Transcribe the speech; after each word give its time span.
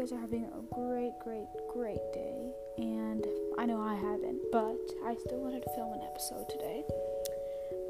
guys 0.00 0.12
are 0.12 0.18
having 0.18 0.44
a 0.44 0.74
great, 0.74 1.12
great, 1.20 1.44
great 1.68 2.00
day. 2.14 2.50
And 2.78 3.26
I 3.58 3.66
know 3.66 3.82
I 3.82 3.94
haven't, 3.94 4.40
but 4.50 4.80
I 5.04 5.14
still 5.20 5.44
wanted 5.44 5.60
to 5.60 5.68
film 5.76 5.92
an 5.92 6.00
episode 6.00 6.48
today. 6.48 6.84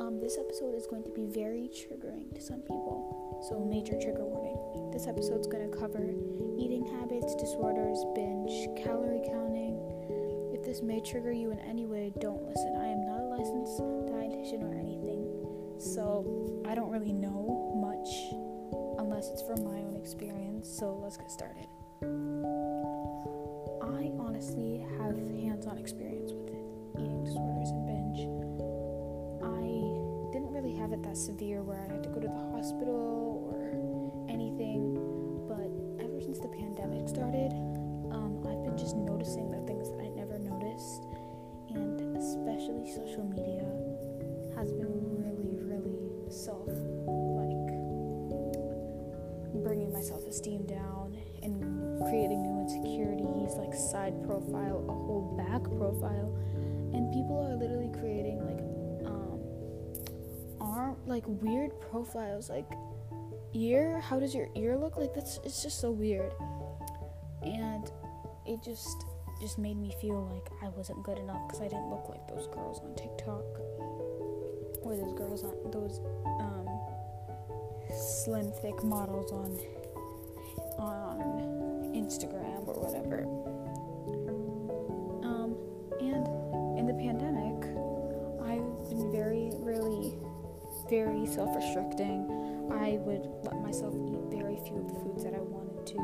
Um, 0.00 0.18
this 0.18 0.36
episode 0.36 0.75
is 0.75 0.88
going 0.90 1.04
to 1.04 1.14
be 1.14 1.30
very 1.30 1.70
triggering 1.70 2.34
to 2.34 2.43
some 2.43 2.66
people, 2.66 3.46
so 3.46 3.62
major 3.62 3.94
trigger 4.02 4.26
warning. 4.26 4.90
This 4.90 5.07
episode's 5.07 5.46
going 5.46 5.70
to 5.70 5.76
cover 5.79 6.11
eating 6.58 6.82
habits, 6.98 7.30
disorders, 7.38 8.02
binge, 8.18 8.58
calorie 8.82 9.22
counting. 9.30 9.79
If 10.50 10.66
this 10.66 10.82
may 10.82 10.98
trigger 11.06 11.30
you 11.30 11.52
in 11.52 11.61
any 11.61 11.86
way, 11.86 12.11
don't 12.18 12.42
listen. 12.42 12.74
I 12.74 12.90
am 12.90 13.06
not 13.06 13.22
a 13.22 13.30
licensed 13.38 13.79
dietitian 14.11 14.66
or 14.66 14.74
anything, 14.74 15.30
so 15.79 16.27
I 16.66 16.74
don't 16.74 16.90
really 16.90 17.13
know 17.14 17.71
much 17.79 18.11
unless 18.99 19.30
it's 19.30 19.46
from 19.46 19.63
my 19.63 19.79
own 19.79 19.94
experience. 19.94 20.66
So 20.66 20.99
let's 20.99 21.16
get 21.16 21.30
started. 21.30 21.71
I 22.03 22.07
honestly 24.18 24.86
have 24.96 25.17
hands 25.36 25.67
on 25.67 25.77
experience 25.77 26.32
with 26.32 26.49
it 26.49 26.64
eating 26.96 27.25
disorders 27.25 27.68
and 27.68 27.85
binge. 27.85 28.21
I 29.45 30.32
didn't 30.32 30.50
really 30.50 30.75
have 30.77 30.93
it 30.93 31.03
that 31.03 31.18
severe 31.18 31.63
where 31.63 31.79
I 31.79 31.93
had 31.93 32.03
to 32.05 32.08
go 32.08 32.20
to 32.20 32.27
the 32.27 32.44
hospital 32.56 33.44
or 33.53 33.77
anything, 34.33 34.97
but 35.44 35.69
ever 36.03 36.20
since 36.22 36.39
the 36.39 36.48
pandemic 36.48 37.06
started, 37.06 37.53
um, 38.17 38.41
I've 38.48 38.64
been 38.64 38.78
just 38.78 38.97
noticing 38.97 39.50
the 39.50 39.61
things 39.69 39.91
that 39.92 40.00
I 40.00 40.08
never 40.08 40.39
noticed, 40.39 41.05
and 41.69 42.17
especially 42.17 42.89
social 42.89 43.28
media 43.28 43.69
has 44.56 44.72
been 44.72 44.89
really, 45.20 45.53
really 45.69 46.00
self 46.33 46.72
like 47.36 47.69
bringing 49.62 49.92
my 49.92 50.00
self 50.00 50.24
esteem 50.27 50.64
down 50.64 51.17
creating 52.00 52.42
new 52.42 52.60
insecurities 52.60 53.56
like 53.56 53.74
side 53.74 54.14
profile, 54.24 54.84
a 54.88 54.92
whole 54.92 55.34
back 55.36 55.62
profile, 55.76 56.32
and 56.92 57.12
people 57.12 57.38
are 57.38 57.56
literally 57.56 57.90
creating 58.00 58.38
like 58.44 58.60
um 59.06 59.40
arm 60.60 60.96
like 61.06 61.24
weird 61.26 61.70
profiles. 61.90 62.48
Like 62.48 62.70
ear 63.52 64.00
how 64.00 64.18
does 64.20 64.34
your 64.34 64.48
ear 64.56 64.76
look? 64.76 64.96
Like 64.96 65.14
that's 65.14 65.40
it's 65.44 65.62
just 65.62 65.80
so 65.80 65.90
weird. 65.90 66.32
And 67.42 67.90
it 68.46 68.62
just 68.62 69.04
just 69.40 69.58
made 69.58 69.78
me 69.78 69.94
feel 70.00 70.28
like 70.32 70.50
I 70.62 70.68
wasn't 70.76 71.02
good 71.02 71.18
enough 71.18 71.48
because 71.48 71.62
I 71.62 71.68
didn't 71.68 71.88
look 71.90 72.08
like 72.08 72.26
those 72.28 72.46
girls 72.48 72.80
on 72.80 72.94
TikTok. 72.94 73.44
Or 74.82 74.96
those 74.96 75.12
girls 75.12 75.44
on 75.44 75.70
those 75.70 76.00
um, 76.24 76.66
slim 77.90 78.50
thick 78.62 78.82
models 78.82 79.30
on 79.30 79.50
on 79.50 79.80
Instagram 82.11 82.66
or 82.66 82.75
whatever. 82.75 83.22
Um, 85.22 85.55
and 86.00 86.27
in 86.77 86.86
the 86.86 86.94
pandemic, 86.94 87.70
I've 88.42 88.91
been 88.91 89.12
very, 89.12 89.50
really, 89.62 90.19
very 90.91 91.25
self-restricting. 91.25 92.27
I 92.72 92.98
would 93.06 93.30
let 93.44 93.62
myself 93.62 93.94
eat 93.94 94.19
very 94.27 94.58
few 94.67 94.78
of 94.78 94.89
the 94.89 94.98
foods 95.00 95.22
that 95.22 95.34
I 95.34 95.39
wanted 95.39 95.86
to, 95.86 95.98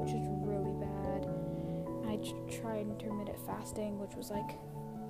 which 0.00 0.16
is 0.16 0.24
really 0.40 0.72
bad. 0.80 1.28
I 2.08 2.16
tried 2.60 2.88
intermittent 2.88 3.38
fasting, 3.44 3.98
which 3.98 4.16
was 4.16 4.30
like 4.30 4.56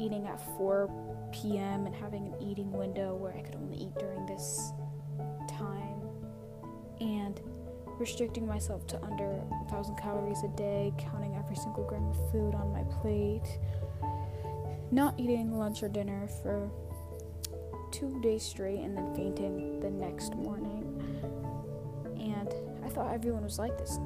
eating 0.00 0.26
at 0.26 0.40
4 0.58 0.90
p.m. 1.32 1.86
and 1.86 1.94
having 1.94 2.26
an 2.26 2.34
eating 2.42 2.72
window 2.72 3.14
where 3.14 3.32
I 3.32 3.42
could 3.42 3.54
only 3.54 3.76
eat 3.76 3.94
during 3.96 4.26
this 4.26 4.72
time, 5.48 6.02
and 7.00 7.40
restricting 8.02 8.44
myself 8.44 8.84
to 8.88 9.00
under 9.04 9.24
a 9.24 9.44
1,000 9.70 9.96
calories 9.96 10.42
a 10.42 10.48
day, 10.56 10.92
counting 10.98 11.36
every 11.36 11.54
single 11.54 11.84
gram 11.84 12.04
of 12.08 12.32
food 12.32 12.52
on 12.52 12.72
my 12.72 12.82
plate, 13.00 13.60
not 14.90 15.14
eating 15.16 15.56
lunch 15.56 15.84
or 15.84 15.88
dinner 15.88 16.26
for 16.42 16.68
two 17.92 18.20
days 18.20 18.42
straight, 18.42 18.80
and 18.80 18.96
then 18.96 19.14
fainting 19.14 19.78
the 19.78 19.88
next 19.88 20.34
morning. 20.34 20.82
And 22.18 22.52
I 22.84 22.88
thought 22.88 23.14
everyone 23.14 23.44
was 23.44 23.60
like 23.60 23.78
this 23.78 24.00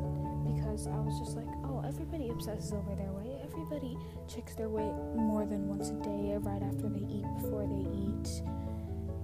because 0.44 0.86
I 0.86 0.98
was 1.00 1.18
just 1.18 1.34
like, 1.34 1.48
oh, 1.64 1.82
everybody 1.88 2.28
obsesses 2.28 2.72
over 2.72 2.94
their 2.94 3.12
weight. 3.12 3.40
Everybody 3.44 3.96
checks 4.28 4.54
their 4.56 4.68
weight 4.68 4.92
more 5.16 5.46
than 5.46 5.68
once 5.68 5.88
a 5.88 5.94
day, 6.04 6.36
right 6.40 6.62
after 6.62 6.90
they 6.90 7.00
eat, 7.00 7.24
before 7.40 7.64
they 7.64 7.88
eat. 7.96 8.42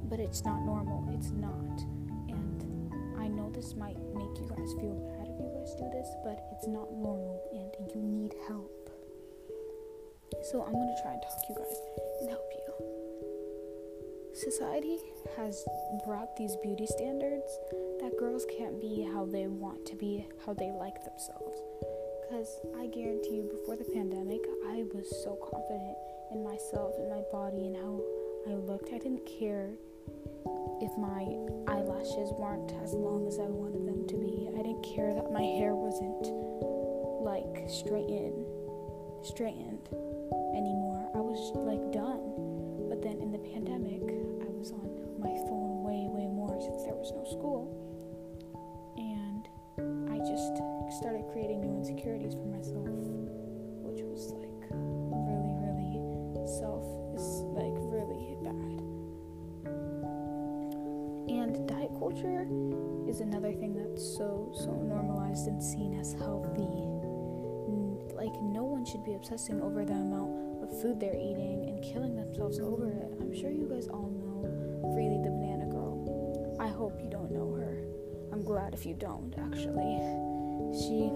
But 0.08 0.18
it's 0.18 0.46
not 0.46 0.64
normal. 0.64 1.06
It's 1.12 1.30
not. 1.30 1.84
This 3.62 3.76
might 3.76 3.94
make 4.10 4.34
you 4.42 4.50
guys 4.50 4.74
feel 4.74 4.98
bad 5.06 5.30
if 5.30 5.38
you 5.38 5.46
guys 5.54 5.70
do 5.78 5.86
this, 5.94 6.10
but 6.24 6.34
it's 6.50 6.66
not 6.66 6.90
normal 6.98 7.38
and 7.54 7.70
you 7.94 8.02
need 8.02 8.34
help. 8.48 8.90
So 10.50 10.64
I'm 10.66 10.72
gonna 10.72 10.98
try 11.00 11.12
and 11.12 11.22
talk 11.22 11.38
to 11.38 11.46
you 11.48 11.54
guys 11.54 11.78
and 12.20 12.30
help 12.30 12.50
you. 12.58 12.66
Society 14.34 14.98
has 15.36 15.64
brought 16.04 16.34
these 16.34 16.56
beauty 16.56 16.86
standards 16.86 17.46
that 18.00 18.18
girls 18.18 18.44
can't 18.58 18.80
be 18.80 19.06
how 19.14 19.26
they 19.26 19.46
want 19.46 19.86
to 19.86 19.94
be, 19.94 20.26
how 20.44 20.54
they 20.54 20.72
like 20.72 20.98
themselves. 21.04 21.54
Because 22.26 22.58
I 22.82 22.88
guarantee 22.88 23.36
you, 23.36 23.44
before 23.46 23.76
the 23.76 23.86
pandemic, 23.94 24.42
I 24.74 24.82
was 24.90 25.06
so 25.22 25.38
confident 25.38 25.94
in 26.34 26.42
myself 26.42 26.98
and 26.98 27.10
my 27.10 27.22
body 27.30 27.70
and 27.70 27.76
how 27.76 28.02
I 28.50 28.54
looked. 28.58 28.90
I 28.92 28.98
didn't 28.98 29.24
care 29.38 29.70
if 30.82 30.90
my 30.98 31.22
eyelashes 32.02 32.32
weren't 32.34 32.72
as 32.82 32.94
long 32.94 33.28
as 33.28 33.38
I 33.38 33.46
wanted 33.46 33.86
them 33.86 34.06
to 34.08 34.16
be. 34.18 34.50
I 34.58 34.62
didn't 34.62 34.82
care 34.82 35.14
that 35.14 35.30
my 35.30 35.42
hair 35.42 35.74
wasn't 35.74 36.26
like 37.22 37.70
straightened, 37.70 38.42
straightened 39.22 39.86
anymore. 40.50 40.98
I 41.14 41.22
was 41.22 41.38
like 41.62 41.94
done. 41.94 42.90
But 42.90 43.02
then 43.06 43.22
in 43.22 43.30
the 43.30 43.38
pandemic, 43.38 44.02
I 44.42 44.50
was 44.50 44.72
on 44.74 44.90
my 45.22 45.30
phone 45.46 45.86
way, 45.86 46.10
way 46.10 46.26
more 46.26 46.58
since 46.58 46.82
there 46.82 46.98
was 46.98 47.14
no 47.14 47.22
school. 47.22 47.70
And 48.98 49.46
I 50.10 50.18
just 50.26 50.58
started 50.98 51.22
creating 51.30 51.62
new 51.62 51.78
insecurities 51.78 52.34
for 52.34 52.50
myself, 52.50 52.90
which 53.86 54.02
was 54.02 54.34
like 54.34 54.50
culture 62.12 62.46
is 63.08 63.20
another 63.20 63.52
thing 63.52 63.74
that's 63.74 64.02
so 64.16 64.52
so 64.54 64.70
normalized 64.72 65.46
and 65.46 65.62
seen 65.62 65.98
as 65.98 66.12
healthy. 66.12 66.68
Like 68.14 68.34
no 68.42 68.64
one 68.64 68.84
should 68.84 69.04
be 69.04 69.14
obsessing 69.14 69.60
over 69.60 69.84
the 69.84 69.94
amount 69.94 70.62
of 70.62 70.80
food 70.80 71.00
they're 71.00 71.16
eating 71.16 71.64
and 71.68 71.82
killing 71.82 72.14
themselves 72.14 72.60
over 72.60 72.88
it. 72.88 73.08
I'm 73.20 73.34
sure 73.34 73.50
you 73.50 73.66
guys 73.68 73.88
all 73.88 74.10
know 74.10 74.46
Freelee 74.94 75.24
the 75.24 75.30
Banana 75.30 75.66
Girl. 75.66 76.56
I 76.60 76.68
hope 76.68 77.00
you 77.02 77.10
don't 77.10 77.32
know 77.32 77.52
her. 77.54 77.82
I'm 78.32 78.44
glad 78.44 78.74
if 78.74 78.86
you 78.86 78.94
don't 78.94 79.34
actually. 79.38 79.98
She 80.78 81.10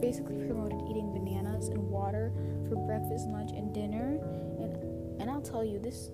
basically 0.00 0.36
promoted 0.46 0.78
eating 0.90 1.12
bananas 1.12 1.68
and 1.68 1.78
water 1.88 2.32
for 2.68 2.76
breakfast, 2.86 3.28
lunch, 3.28 3.52
and 3.52 3.72
dinner. 3.72 4.18
And 4.60 5.20
and 5.20 5.30
I'll 5.30 5.42
tell 5.42 5.64
you 5.64 5.78
this 5.78 6.10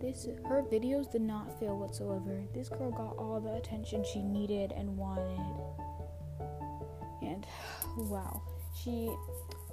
this 0.00 0.26
her 0.46 0.62
videos 0.62 1.10
did 1.10 1.22
not 1.22 1.58
fail 1.58 1.78
whatsoever. 1.78 2.42
This 2.54 2.68
girl 2.68 2.90
got 2.90 3.16
all 3.16 3.40
the 3.40 3.54
attention 3.54 4.04
she 4.04 4.22
needed 4.22 4.72
and 4.72 4.96
wanted. 4.96 5.38
And 7.22 7.46
wow, 8.08 8.42
she 8.82 9.14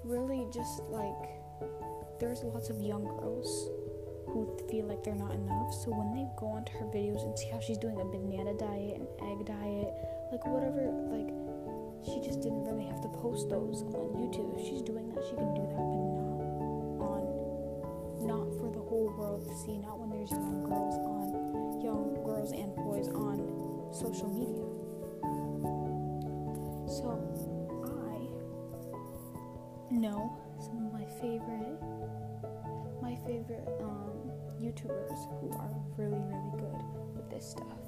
really 0.04 0.48
just 0.54 0.84
like 0.90 1.30
there's 2.20 2.44
lots 2.44 2.70
of 2.70 2.80
young 2.82 3.04
girls 3.04 3.70
who 4.28 4.48
feel 4.70 4.86
like 4.86 5.04
they're 5.04 5.16
not 5.16 5.34
enough. 5.34 5.74
So 5.74 5.92
when 5.92 6.14
they 6.14 6.26
go 6.40 6.48
onto 6.48 6.72
her 6.80 6.86
videos 6.86 7.24
and 7.24 7.38
see 7.38 7.50
how 7.50 7.60
she's 7.60 7.78
doing 7.78 8.00
a 8.00 8.06
banana 8.06 8.54
diet, 8.54 9.02
an 9.02 9.08
egg 9.28 9.46
diet, 9.46 9.92
like 10.32 10.46
whatever, 10.48 10.88
like 11.12 11.34
she 12.06 12.22
just 12.24 12.42
didn't 12.42 12.64
really 12.64 12.86
have 12.86 13.02
to 13.02 13.10
post 13.20 13.50
those 13.50 13.84
on 13.94 14.16
YouTube. 14.18 14.58
If 14.58 14.66
she's 14.66 14.82
doing 14.82 15.10
that, 15.14 15.22
she 15.28 15.36
can 15.36 15.54
do 15.54 15.66
that, 15.70 15.86
but 15.86 16.02
not 16.98 17.14
on 17.14 17.42
not 18.26 18.48
for 18.58 18.72
the 18.72 18.82
whole 18.82 19.14
world 19.18 19.46
to 19.46 19.54
see, 19.66 19.78
not 19.78 20.01
there's 20.22 20.32
young 20.38 20.64
girls 20.70 20.96
on 21.02 21.82
young 21.82 22.14
girls 22.24 22.52
and 22.52 22.76
boys 22.76 23.08
on 23.10 23.42
social 23.92 24.30
media. 24.30 24.70
So 26.86 27.18
I 27.98 28.22
know 29.90 30.38
some 30.60 30.86
of 30.86 30.94
my 30.94 31.06
favorite 31.18 31.82
my 33.02 33.18
favorite 33.26 33.66
um, 33.82 34.30
YouTubers 34.62 35.26
who 35.42 35.50
are 35.58 35.74
really 35.98 36.22
really 36.30 36.54
good 36.54 36.84
with 37.18 37.28
this 37.32 37.50
stuff. 37.50 37.82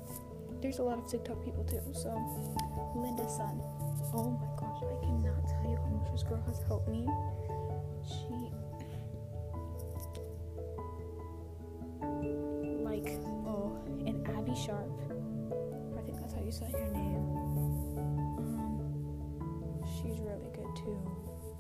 There's 0.60 0.80
a 0.80 0.84
lot 0.84 0.98
of 0.98 1.06
TikTok 1.06 1.46
people 1.46 1.64
too. 1.66 1.86
So 1.94 2.10
Linda 2.96 3.30
Sun. 3.30 3.62
Oh 4.16 4.34
my 4.42 4.50
gosh, 4.58 4.82
I 4.82 5.06
cannot 5.06 5.46
tell 5.46 5.70
you 5.70 5.78
how 5.78 5.90
much 6.02 6.12
this 6.12 6.24
girl 6.24 6.42
has 6.48 6.64
helped 6.68 6.90
me. 6.90 7.06
Sharp. 14.66 14.88
I 15.98 16.02
think 16.06 16.20
that's 16.22 16.34
how 16.34 16.42
you 16.42 16.52
say 16.52 16.72
her 16.72 16.88
name. 16.94 17.20
Um, 18.40 18.80
she's 19.98 20.20
really 20.22 20.48
good 20.56 20.74
too. 20.78 20.98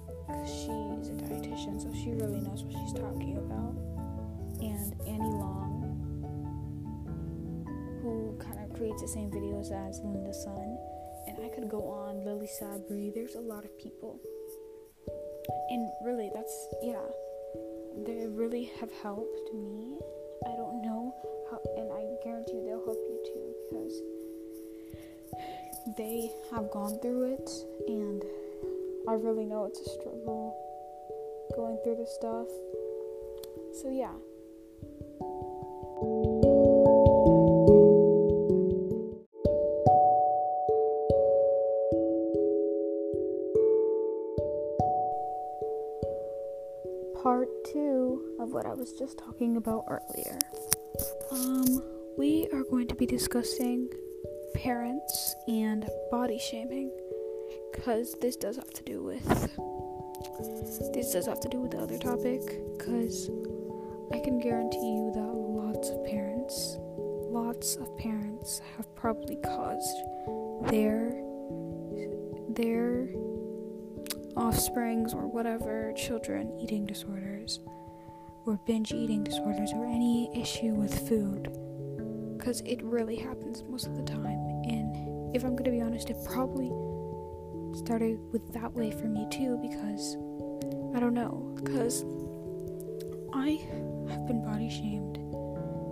Because 0.07 0.47
she's 0.47 1.09
a 1.09 1.15
dietitian, 1.19 1.81
so 1.81 1.91
she 1.93 2.11
really 2.11 2.39
knows 2.39 2.63
what 2.63 2.71
she's 2.71 2.93
talking 2.93 3.37
about. 3.37 3.75
And 4.61 4.93
Annie 5.05 5.35
Long, 5.35 5.83
who 8.01 8.37
kind 8.39 8.63
of 8.63 8.73
creates 8.77 9.01
the 9.01 9.07
same 9.09 9.29
videos 9.29 9.73
as 9.73 9.99
Linda 9.99 10.33
Sun. 10.33 10.77
And 11.27 11.43
I 11.43 11.49
could 11.53 11.67
go 11.69 11.89
on, 11.89 12.23
Lily 12.23 12.47
Sabri, 12.61 13.13
there's 13.13 13.35
a 13.35 13.41
lot 13.41 13.65
of 13.65 13.77
people. 13.77 14.17
And 15.69 15.89
really, 16.05 16.31
that's, 16.33 16.67
yeah, 16.81 17.03
they 18.05 18.27
really 18.27 18.71
have 18.79 18.91
helped 19.01 19.53
me. 19.53 19.99
I 20.45 20.55
don't 20.55 20.81
know 20.81 21.13
how, 21.51 21.59
and 21.77 21.91
they 25.97 26.31
have 26.51 26.71
gone 26.71 26.99
through 27.01 27.33
it, 27.33 27.49
and 27.87 28.23
I 29.07 29.13
really 29.13 29.45
know 29.45 29.65
it's 29.65 29.79
a 29.79 29.89
struggle 29.89 30.57
going 31.55 31.77
through 31.83 31.97
this 31.97 32.13
stuff. 32.15 32.47
So, 33.81 33.89
yeah. 33.89 34.13
Part 47.21 47.47
two 47.71 48.35
of 48.39 48.51
what 48.51 48.65
I 48.65 48.73
was 48.73 48.93
just 48.93 49.17
talking 49.19 49.57
about 49.57 49.85
earlier. 49.87 50.39
Um, 51.31 51.83
we 52.17 52.47
are 52.51 52.63
going 52.63 52.87
to 52.87 52.95
be 52.95 53.05
discussing 53.05 53.89
parents 54.53 55.35
and 55.47 55.89
body 56.11 56.39
shaming 56.39 56.91
because 57.71 58.15
this 58.21 58.35
does 58.35 58.55
have 58.55 58.71
to 58.71 58.83
do 58.83 59.03
with 59.03 59.23
this 60.93 61.13
does 61.13 61.25
have 61.25 61.39
to 61.39 61.49
do 61.49 61.59
with 61.59 61.71
the 61.71 61.77
other 61.77 61.97
topic 61.97 62.41
because 62.77 63.29
I 64.11 64.19
can 64.19 64.39
guarantee 64.39 64.77
you 64.77 65.11
that 65.13 65.21
lots 65.21 65.89
of 65.89 66.03
parents 66.05 66.77
lots 66.79 67.75
of 67.77 67.97
parents 67.97 68.61
have 68.77 68.93
probably 68.95 69.37
caused 69.37 69.97
their 70.69 71.11
their 72.49 73.09
offsprings 74.35 75.13
or 75.13 75.27
whatever 75.27 75.93
children 75.95 76.55
eating 76.59 76.85
disorders 76.85 77.59
or 78.45 78.59
binge 78.65 78.91
eating 78.91 79.23
disorders 79.23 79.71
or 79.73 79.85
any 79.85 80.29
issue 80.39 80.73
with 80.73 81.07
food 81.07 81.49
because 82.43 82.59
it 82.65 82.83
really 82.83 83.15
happens 83.15 83.63
most 83.69 83.87
of 83.87 83.95
the 83.95 84.03
time 84.03 84.25
and 84.65 85.33
if 85.33 85.45
i'm 85.45 85.55
to 85.55 85.71
be 85.71 85.79
honest 85.79 86.09
it 86.09 86.17
probably 86.25 86.67
started 87.73 88.19
with 88.33 88.51
that 88.51 88.73
way 88.73 88.91
for 88.91 89.05
me 89.05 89.25
too 89.31 89.57
because 89.61 90.17
i 90.93 90.99
don't 90.99 91.13
know 91.13 91.49
because 91.55 92.03
i 93.33 93.51
have 94.11 94.27
been 94.27 94.43
body 94.43 94.69
shamed 94.69 95.19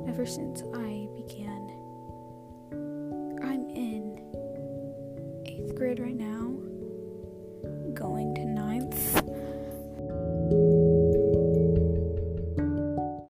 ever 0.09 0.25
since 0.25 0.61
i 0.75 1.07
began. 1.15 1.71
I'm 3.41 3.69
in 3.69 4.19
eighth 5.45 5.73
grade 5.75 6.01
right 6.01 6.17
now 6.17 6.40